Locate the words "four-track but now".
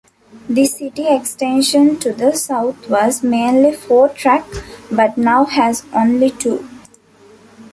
3.71-5.45